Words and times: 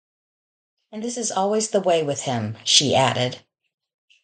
“And 0.91 1.03
this 1.03 1.15
is 1.15 1.31
always 1.31 1.69
the 1.69 1.79
way 1.79 2.01
with 2.01 2.23
him,” 2.23 2.57
she 2.63 2.95
added. 2.95 3.45